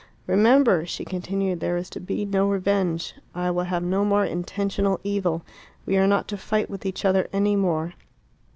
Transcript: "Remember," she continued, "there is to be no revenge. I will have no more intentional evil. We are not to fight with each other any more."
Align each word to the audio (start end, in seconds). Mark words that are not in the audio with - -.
"Remember," 0.25 0.83
she 0.87 1.05
continued, 1.05 1.59
"there 1.59 1.77
is 1.77 1.87
to 1.91 1.99
be 1.99 2.25
no 2.25 2.49
revenge. 2.49 3.13
I 3.35 3.51
will 3.51 3.65
have 3.65 3.83
no 3.83 4.03
more 4.03 4.25
intentional 4.25 4.99
evil. 5.03 5.43
We 5.85 5.95
are 5.95 6.07
not 6.07 6.27
to 6.29 6.37
fight 6.39 6.71
with 6.71 6.87
each 6.87 7.05
other 7.05 7.27
any 7.31 7.55
more." 7.55 7.93